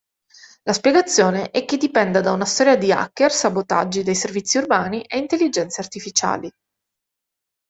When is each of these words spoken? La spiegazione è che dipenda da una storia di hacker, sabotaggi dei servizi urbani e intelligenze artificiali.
La 0.63 0.73
spiegazione 0.73 1.51
è 1.51 1.63
che 1.63 1.77
dipenda 1.77 2.21
da 2.21 2.31
una 2.31 2.45
storia 2.45 2.75
di 2.75 2.91
hacker, 2.91 3.31
sabotaggi 3.31 4.01
dei 4.01 4.15
servizi 4.15 4.57
urbani 4.57 5.03
e 5.03 5.19
intelligenze 5.19 5.79
artificiali. 5.79 6.51